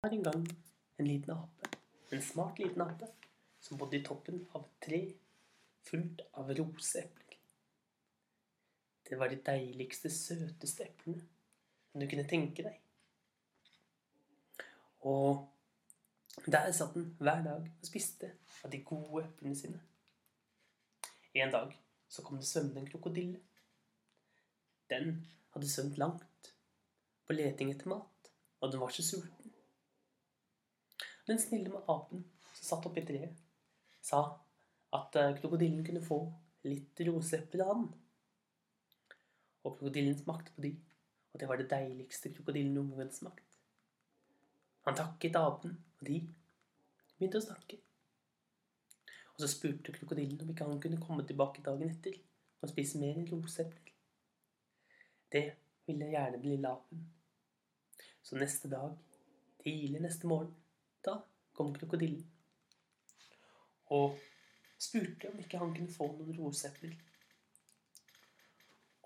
var 0.00 0.10
en 0.10 0.22
gang 0.22 0.48
en 0.96 1.06
liten 1.06 1.32
ape, 1.34 1.68
en 2.10 2.22
smart 2.22 2.58
liten 2.58 2.82
ape, 2.82 3.06
som 3.60 3.78
bodde 3.78 3.98
i 3.98 4.04
toppen 4.06 4.44
av 4.54 4.62
et 4.62 4.76
tre 4.84 5.00
fullt 5.88 6.22
av 6.38 6.52
roseepler. 6.54 7.38
Det 9.08 9.16
var 9.18 9.32
de 9.32 9.40
deiligste, 9.42 10.10
søteste 10.12 10.84
eplene 10.84 11.24
som 11.90 12.02
du 12.02 12.06
kunne 12.06 12.28
tenke 12.30 12.62
deg. 12.66 12.76
Og 15.08 15.48
der 16.46 16.70
satt 16.76 16.94
den 16.94 17.08
hver 17.18 17.42
dag 17.42 17.66
og 17.66 17.88
spiste 17.88 18.30
av 18.62 18.70
de 18.70 18.82
gode 18.86 19.24
eplene 19.24 19.58
sine. 19.58 19.80
En 21.34 21.50
dag 21.54 21.74
så 22.08 22.22
kom 22.22 22.38
det 22.38 22.46
svømmende 22.46 22.84
en 22.84 22.90
krokodille. 22.92 23.40
Den 24.90 25.26
hadde 25.54 25.70
svømt 25.70 25.98
langt 25.98 26.52
på 27.26 27.34
leting 27.34 27.72
etter 27.74 27.90
mat, 27.90 28.32
og 28.60 28.72
den 28.72 28.80
var 28.80 28.94
så 28.94 29.02
sulten. 29.02 29.37
Den 31.28 31.38
snille 31.38 31.68
med 31.68 31.88
apen 31.92 32.24
som 32.54 32.64
satt 32.64 32.86
oppi 32.88 33.04
treet, 33.04 33.36
sa 34.00 34.22
at 34.96 35.16
eh, 35.20 35.34
krokodillen 35.36 35.82
kunne 35.84 36.00
få 36.04 36.22
litt 36.64 37.00
roseepler 37.04 37.64
av 37.66 37.74
den. 37.82 37.88
Og 39.64 39.74
krokodillen 39.74 40.16
smakte 40.16 40.54
på 40.54 40.64
de, 40.64 40.70
og 41.32 41.40
det 41.40 41.48
var 41.50 41.60
det 41.60 41.68
deiligste 41.68 42.32
krokodillen 42.32 42.72
noen 42.78 42.94
gang 42.96 43.12
smakt. 43.12 43.58
Han 44.88 44.96
takket 44.96 45.36
apen, 45.36 45.74
og 46.00 46.08
de 46.08 46.22
begynte 47.18 47.42
å 47.42 47.44
snakke. 47.44 47.76
Og 49.34 49.42
så 49.44 49.50
spurte 49.52 49.92
krokodillen 49.92 50.40
om 50.42 50.54
ikke 50.54 50.66
han 50.66 50.80
kunne 50.80 51.00
komme 51.02 51.26
tilbake 51.28 51.60
dagen 51.66 51.92
etter 51.92 52.16
og 52.62 52.72
spise 52.72 52.98
mer 53.02 53.20
roseepler. 53.28 53.92
Det 55.28 55.44
ville 55.86 56.08
gjerne 56.08 56.40
den 56.40 56.48
lille 56.54 56.72
apen. 56.72 57.04
Så 58.24 58.40
neste 58.40 58.72
dag, 58.72 58.96
tidlig 59.60 60.00
neste 60.00 60.26
morgen, 60.26 60.56
da 61.08 61.18
kom 61.56 61.72
krokodillen. 61.74 62.22
Og 63.96 64.18
spurte 64.78 65.32
om 65.32 65.38
ikke 65.42 65.60
han 65.60 65.74
kunne 65.74 65.92
få 65.92 66.10
noen 66.14 66.36
roseepler. 66.38 66.94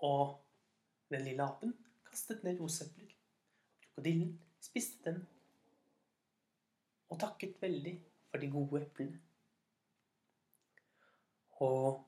Og 0.03 0.35
den 1.13 1.25
lille 1.27 1.45
apen 1.45 1.73
kastet 2.09 2.43
ned 2.45 2.59
roseepler. 2.59 3.11
Krokodillen 3.85 4.35
spiste 4.63 5.09
dem 5.09 5.23
og 7.13 7.19
takket 7.21 7.59
veldig 7.61 7.93
for 8.31 8.41
de 8.41 8.49
gode 8.49 8.81
eplene. 8.81 9.19
Og 11.61 12.01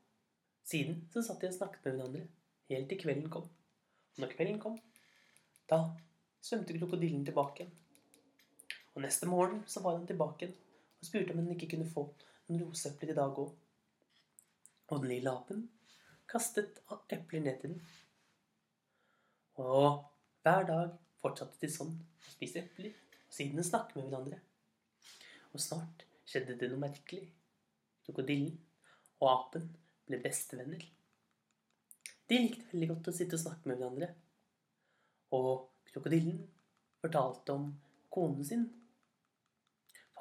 siden 0.66 1.04
så 1.14 1.22
satt 1.24 1.44
de 1.44 1.52
og 1.52 1.58
snakket 1.58 1.86
med 1.86 2.00
hverandre 2.00 2.24
helt 2.72 2.90
til 2.90 3.02
kvelden 3.04 3.30
kom. 3.32 3.46
Og 4.16 4.24
når 4.24 4.34
kvelden 4.34 4.62
kom, 4.64 4.80
da 5.70 5.84
svømte 6.42 6.78
krokodillen 6.78 7.26
tilbake 7.26 7.64
igjen. 7.64 7.76
Og 8.96 9.04
neste 9.04 9.28
morgen 9.28 9.64
så 9.68 9.84
var 9.84 9.98
han 9.98 10.08
tilbake 10.08 10.50
og 10.50 11.08
spurte 11.08 11.36
om 11.36 11.42
han 11.44 11.52
ikke 11.56 11.74
kunne 11.76 11.92
få 11.92 12.08
noen 12.48 12.64
roseepler 12.64 13.12
i 13.12 13.18
dag 13.18 13.40
òg. 13.44 13.52
Og 14.86 15.02
den 15.02 15.12
lille 15.12 15.32
apen 15.32 15.66
kastet 16.32 16.80
epler 17.12 17.44
ned 17.44 17.60
til 17.62 17.76
den. 17.76 17.82
Og 19.62 20.04
hver 20.44 20.68
dag 20.70 20.96
fortsatte 21.22 21.60
de 21.62 21.72
sånn 21.72 21.96
å 22.00 22.32
spise 22.32 22.62
epler 22.62 22.94
og 23.26 23.36
siden 23.36 23.64
snakke 23.66 23.98
med 23.98 24.10
hverandre. 24.10 24.40
Og 25.54 25.64
snart 25.64 26.06
skjedde 26.28 26.58
det 26.60 26.70
noe 26.72 26.84
merkelig. 26.86 27.28
Krokodillen 28.06 28.54
og 29.22 29.30
apen 29.32 29.70
ble 30.06 30.20
bestevenner. 30.22 30.84
De 32.30 32.40
likte 32.42 32.68
veldig 32.72 32.90
godt 32.92 33.10
å 33.12 33.16
sitte 33.16 33.38
og 33.38 33.44
snakke 33.44 33.70
med 33.70 33.80
hverandre. 33.82 34.12
Og 35.38 35.68
krokodillen 35.92 36.44
fortalte 37.02 37.56
om 37.56 37.70
konen 38.14 38.46
sin. 38.46 38.66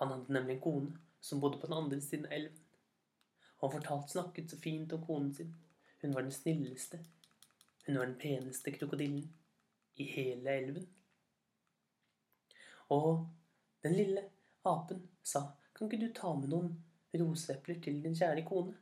Han 0.00 0.10
hadde 0.12 0.32
nemlig 0.32 0.56
en 0.56 0.60
kone 0.60 0.98
som 1.20 1.40
bodde 1.40 1.60
på 1.60 1.66
den 1.66 1.76
andre 1.76 2.00
siden 2.00 2.26
av 2.26 2.32
elven. 2.32 2.60
Han 3.62 3.72
fortalte 3.72 4.12
snakket 4.12 4.50
så 4.50 4.58
fint 4.60 4.92
om 4.92 5.06
konen 5.06 5.34
sin. 5.34 5.54
Hun 6.02 6.14
var 6.14 6.22
den 6.22 6.32
snilleste. 6.32 6.98
Hun 7.86 7.98
var 7.98 8.06
den 8.06 8.18
peneste 8.18 8.72
krokodillen 8.72 9.34
i 9.94 10.04
hele 10.04 10.50
elven. 10.50 10.88
Og 12.88 13.28
den 13.82 13.94
lille 13.96 14.24
apen 14.64 15.08
sa, 15.22 15.46
kan 15.74 15.88
ikke 15.88 16.06
du 16.06 16.12
ta 16.16 16.34
med 16.36 16.50
noen 16.52 16.74
roseepler 17.14 17.80
til 17.80 18.02
din 18.04 18.16
kjære 18.18 18.44
kone? 18.48 18.74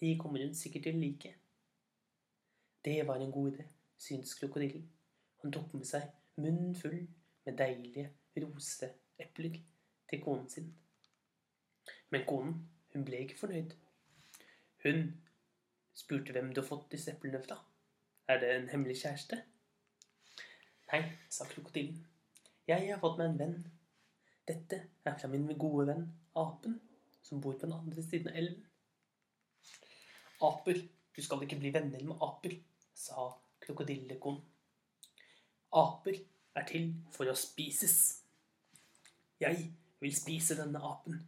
De 0.00 0.12
kommer 0.20 0.44
hun 0.44 0.54
sikkert 0.54 0.86
til 0.86 0.98
å 0.98 1.02
like. 1.02 1.32
Det 2.84 3.00
var 3.06 3.18
en 3.18 3.34
god 3.34 3.52
idé, 3.52 3.66
syntes 3.98 4.36
krokodillen. 4.38 4.86
Han 5.42 5.54
tok 5.54 5.74
med 5.74 5.86
seg 5.86 6.06
munnen 6.38 6.74
full 6.78 7.00
med 7.46 7.58
deilige 7.58 8.12
roseepler 8.38 9.58
til 10.10 10.22
konen 10.24 10.48
sin. 10.50 10.68
Men 12.10 12.26
konen, 12.28 12.58
hun 12.92 13.04
ble 13.04 13.22
ikke 13.24 13.38
fornøyd. 13.38 13.74
Hun 14.84 15.02
spurte 15.94 16.32
hvem 16.32 16.52
du 16.54 16.62
har 16.62 16.68
fått 16.68 16.90
disse 16.92 17.12
eplene 17.12 17.40
fra. 17.44 17.58
Er 18.28 18.40
det 18.40 18.52
en 18.54 18.68
hemmelig 18.72 19.00
kjæreste? 19.02 19.40
Nei, 20.92 21.02
sa 21.28 21.44
krokodillen. 21.48 21.98
Jeg 22.68 22.88
har 22.90 23.00
fått 23.02 23.18
meg 23.20 23.32
en 23.32 23.40
venn. 23.40 23.58
Dette 24.48 24.78
er 25.04 25.16
fra 25.20 25.28
min 25.28 25.48
gode 25.60 25.88
venn 25.90 26.06
apen, 26.38 26.78
som 27.22 27.40
bor 27.44 27.56
på 27.58 27.66
den 27.66 27.76
andre 27.76 28.04
siden 28.04 28.30
av 28.30 28.38
elven. 28.40 28.64
Aper, 30.48 30.80
du 31.16 31.20
skal 31.24 31.42
ikke 31.44 31.58
bli 31.60 31.72
venner 31.74 32.04
med 32.06 32.22
aper, 32.24 32.54
sa 32.94 33.26
krokodillekonen. 33.64 34.40
Aper 35.76 36.20
er 36.56 36.68
til 36.68 36.92
for 37.12 37.28
å 37.28 37.36
spises. 37.36 37.98
Jeg 39.42 39.68
vil 40.00 40.14
spise 40.16 40.56
denne 40.58 40.82
apen. 40.84 41.18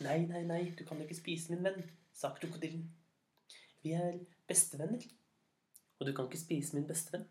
Nei, 0.00 0.18
nei, 0.28 0.42
nei, 0.44 0.62
du 0.78 0.84
kan 0.84 1.00
ikke 1.00 1.16
spise 1.16 1.52
min 1.52 1.64
venn, 1.64 1.84
sa 2.12 2.32
krokodillen. 2.36 2.84
Vi 3.82 3.94
er 3.96 4.18
bestevenner, 4.48 5.04
og 5.98 6.06
du 6.06 6.12
kan 6.12 6.28
ikke 6.28 6.40
spise 6.40 6.76
min 6.76 6.88
bestevenn. 6.88 7.26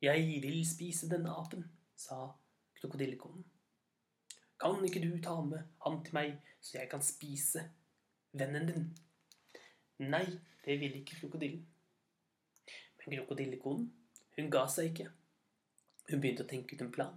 Jeg 0.00 0.40
vil 0.42 0.60
spise 0.68 1.08
denne 1.08 1.32
apen, 1.36 1.64
sa 1.96 2.30
krokodillekonen. 2.80 3.44
Kan 4.60 4.84
ikke 4.84 5.00
du 5.00 5.16
ta 5.24 5.38
med 5.40 5.64
han 5.84 6.02
til 6.04 6.16
meg, 6.16 6.34
så 6.60 6.78
jeg 6.78 6.88
kan 6.92 7.04
spise 7.04 7.64
vennen 8.32 8.68
din? 8.68 8.88
Nei, 10.00 10.26
det 10.64 10.76
ville 10.80 11.00
ikke 11.00 11.20
krokodillen. 11.20 11.64
Men 12.98 13.16
krokodillekonen, 13.16 13.88
hun 14.36 14.50
ga 14.52 14.66
seg 14.68 14.92
ikke. 14.92 15.08
Hun 16.10 16.20
begynte 16.20 16.44
å 16.44 16.50
tenke 16.50 16.76
ut 16.76 16.84
en 16.84 16.92
plan. 16.92 17.16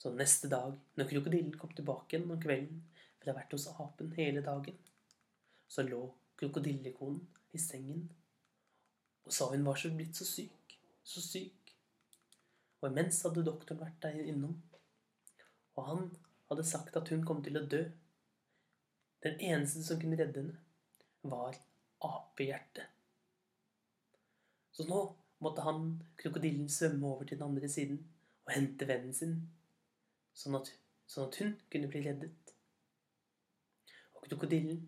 Så 0.00 0.12
neste 0.16 0.48
dag, 0.48 0.78
når 0.96 1.08
krokodillen 1.10 1.58
kom 1.60 1.72
tilbake 1.76 2.16
igjen 2.16 2.30
om 2.30 2.40
kvelden 2.40 2.80
for 3.18 3.28
å 3.28 3.34
ha 3.34 3.40
vært 3.42 3.52
hos 3.52 3.66
apen 3.74 4.14
hele 4.16 4.40
dagen, 4.44 4.78
så 5.68 5.84
lå 5.84 6.00
krokodillekonen 6.40 7.20
i 7.52 7.60
sengen 7.60 8.06
og 9.26 9.34
sa 9.36 9.50
hun 9.52 9.66
var 9.66 9.76
så 9.78 9.90
blitt 9.94 10.16
så 10.16 10.24
syk, 10.24 10.76
så 11.04 11.20
syk. 11.22 11.74
Og 12.80 12.88
imens 12.88 13.20
hadde 13.26 13.44
doktoren 13.46 13.82
vært 13.82 14.00
der 14.02 14.16
innom, 14.24 14.56
og 15.76 15.84
han 15.86 16.08
hadde 16.48 16.64
sagt 16.66 16.96
at 16.98 17.12
hun 17.12 17.26
kom 17.28 17.42
til 17.44 17.60
å 17.60 17.66
dø. 17.74 17.84
Den 19.22 19.36
eneste 19.52 19.84
som 19.84 20.00
kunne 20.00 20.16
redde 20.18 20.40
henne, 20.40 20.56
var 21.22 21.58
apehjertet. 22.00 22.88
Så 24.72 24.88
nå 24.88 25.02
måtte 25.44 25.62
han, 25.66 25.92
krokodillen, 26.18 26.70
svømme 26.72 27.12
over 27.12 27.28
til 27.28 27.36
den 27.36 27.50
andre 27.50 27.68
siden 27.68 28.00
og 28.46 28.54
hente 28.56 28.88
vennen 28.88 29.12
sin, 29.14 29.36
sånn 30.40 30.56
at, 30.58 30.72
sånn 31.10 31.28
at 31.28 31.38
hun 31.42 31.52
kunne 31.72 31.90
bli 31.92 32.02
reddet. 32.06 32.54
Og 34.16 34.24
krokodillen, 34.26 34.82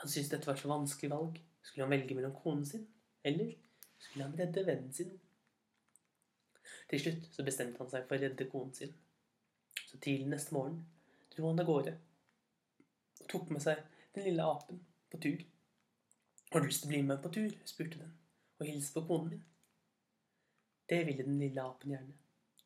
han 0.00 0.12
syntes 0.12 0.32
dette 0.32 0.48
var 0.48 0.56
et 0.56 0.64
så 0.64 0.72
vanskelig 0.72 1.12
valg. 1.12 1.38
Skulle 1.62 1.86
han 1.86 1.94
velge 1.94 2.16
mellom 2.16 2.34
konen 2.36 2.66
sin, 2.68 2.84
eller 3.26 3.54
skulle 3.98 4.28
han 4.28 4.36
redde 4.38 4.66
vennen 4.66 4.92
sin? 4.94 5.14
Til 6.90 7.02
slutt 7.02 7.26
så 7.34 7.44
bestemte 7.46 7.82
han 7.82 7.90
seg 7.90 8.06
for 8.06 8.16
å 8.16 8.22
redde 8.22 8.48
konen 8.50 8.74
sin. 8.76 8.92
Så 9.86 9.98
tidlig 9.98 10.28
neste 10.30 10.54
morgen 10.54 10.84
dro 11.34 11.50
han 11.50 11.62
av 11.62 11.68
gårde 11.68 11.96
og 13.16 13.28
tok 13.32 13.50
med 13.50 13.62
seg 13.64 13.82
den 14.14 14.28
lille 14.28 14.44
apen 14.46 14.78
på 15.10 15.20
tur. 15.22 15.42
Har 16.52 16.62
du 16.62 16.68
lyst 16.68 16.84
til 16.84 16.90
å 16.90 16.92
bli 16.94 17.02
med 17.08 17.22
på 17.22 17.32
tur? 17.34 17.54
spurte 17.66 17.98
den, 17.98 18.12
og 18.60 18.68
hilse 18.68 18.94
på 18.94 19.02
konen 19.08 19.32
min. 19.34 19.44
Det 20.86 21.00
ville 21.08 21.26
den 21.26 21.40
lille 21.42 21.64
apen 21.64 21.90
gjerne, 21.90 22.14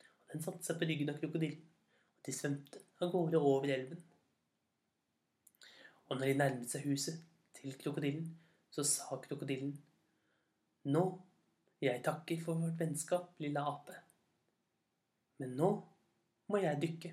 og 0.04 0.34
den 0.34 0.44
satte 0.44 0.66
seg 0.66 0.76
på 0.80 0.88
ryggen 0.90 1.12
av 1.12 1.20
krokodillen, 1.22 1.69
de 2.26 2.34
svømte 2.34 2.82
av 3.00 3.12
gårde 3.12 3.38
over 3.38 3.72
elven. 3.74 4.02
Og 6.08 6.18
når 6.18 6.26
de 6.26 6.38
nærmet 6.40 6.72
seg 6.72 6.86
huset 6.90 7.20
til 7.56 7.76
krokodillen, 7.78 8.28
så 8.70 8.84
sa 8.86 9.20
krokodillen, 9.22 9.76
Nå, 10.90 11.04
jeg 11.80 12.00
takker 12.04 12.40
for 12.40 12.60
vårt 12.60 12.80
vennskap, 12.80 13.34
lille 13.38 13.60
ape. 13.60 13.96
Men 15.40 15.52
nå 15.56 15.70
må 16.48 16.60
jeg 16.60 16.80
dykke. 16.80 17.10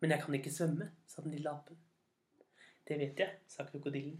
Men 0.00 0.14
jeg 0.14 0.22
kan 0.24 0.36
ikke 0.38 0.52
svømme, 0.52 0.90
sa 1.06 1.22
den 1.22 1.34
lille 1.36 1.52
apen. 1.52 1.78
Det 2.88 2.98
vet 2.98 3.20
jeg, 3.20 3.40
sa 3.48 3.66
krokodillen. 3.68 4.18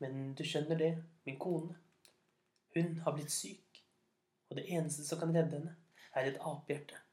Men 0.00 0.32
du 0.36 0.44
skjønner 0.44 0.80
det, 0.80 0.92
min 1.28 1.38
kone. 1.40 1.76
Hun 2.74 2.98
har 3.04 3.16
blitt 3.16 3.32
syk, 3.32 3.82
og 4.48 4.58
det 4.58 4.66
eneste 4.68 5.04
som 5.04 5.20
kan 5.20 5.32
redde 5.36 5.60
henne, 5.60 5.76
er 6.16 6.28
et 6.28 6.40
apehjerte. 6.40 7.05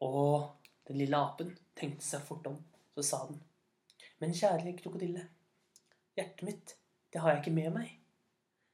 Den 0.00 0.98
lille 0.98 1.16
apen 1.16 1.52
tenkte 1.78 2.04
seg 2.04 2.24
fort 2.26 2.46
om, 2.46 2.56
så 2.94 3.02
sa 3.06 3.18
den. 3.28 3.40
Men 4.18 4.34
kjære 4.34 4.72
krokodille, 4.80 5.22
hjertet 6.16 6.42
mitt, 6.48 6.76
det 7.12 7.20
har 7.22 7.34
jeg 7.34 7.42
ikke 7.42 7.56
med 7.56 7.70
meg. 7.76 7.92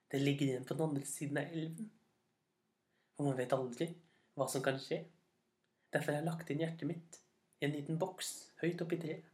Det 0.09 0.21
ligger 0.23 0.47
igjen 0.47 0.65
på 0.65 0.75
den 0.75 0.87
andre 0.87 1.05
siden 1.05 1.39
av 1.41 1.53
elven. 1.53 1.91
Og 3.19 3.29
man 3.29 3.39
vet 3.39 3.55
aldri 3.57 3.89
hva 4.37 4.47
som 4.49 4.63
kan 4.63 4.79
skje. 4.81 5.03
Derfor 5.93 6.13
har 6.13 6.21
jeg 6.21 6.29
lagt 6.29 6.51
inn 6.53 6.63
hjertet 6.63 6.89
mitt 6.89 7.19
i 7.61 7.67
en 7.67 7.75
liten 7.75 7.99
boks 7.99 8.33
høyt 8.63 8.83
oppi 8.85 8.99
treet. 9.03 9.27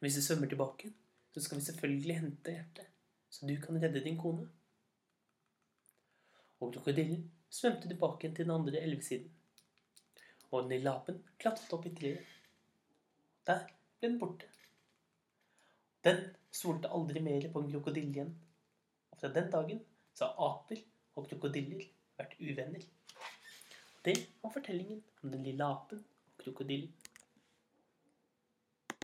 Hvis 0.00 0.18
du 0.18 0.22
svømmer 0.22 0.50
tilbake, 0.50 0.90
så 1.32 1.40
skal 1.40 1.58
vi 1.58 1.66
selvfølgelig 1.66 2.18
hente 2.20 2.52
hjertet, 2.52 2.88
så 3.30 3.46
du 3.48 3.56
kan 3.62 3.80
redde 3.82 4.04
din 4.04 4.18
kone. 4.20 4.46
Og 6.60 6.72
krokodillen 6.74 7.26
svømte 7.50 7.88
tilbake 7.88 8.30
til 8.30 8.44
den 8.44 8.54
andre 8.54 8.80
elvesiden. 8.80 9.32
Og 10.50 10.62
den 10.62 10.76
lille 10.76 10.92
apen 10.92 11.22
klatret 11.42 11.72
opp 11.76 11.86
i 11.88 11.94
treet. 11.96 12.34
Der 13.46 13.64
ble 13.98 14.10
den 14.10 14.18
borte. 14.20 14.48
Den 16.06 16.22
stolte 16.54 16.90
aldri 16.94 17.22
mer 17.22 17.48
på 17.52 17.62
en 17.62 17.70
krokodille 17.72 18.14
igjen. 18.14 18.34
Og 19.10 19.20
fra 19.20 19.32
den 19.34 19.50
dagen 19.50 19.82
så 20.14 20.28
har 20.28 20.50
aper 20.50 20.82
og 21.16 21.26
krokodiller 21.30 21.82
vært 22.18 22.36
uvenner. 22.40 22.84
Det 24.06 24.16
var 24.42 24.54
fortellingen 24.54 25.02
om 25.22 25.32
den 25.34 25.42
lille 25.42 25.66
apen 25.66 26.04
og 26.04 26.44
krokodillen. 26.44 26.92